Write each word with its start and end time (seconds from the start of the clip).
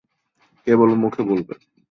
কেবল 0.67 0.89
মুখে 1.01 1.21
বলবে। 1.29 1.53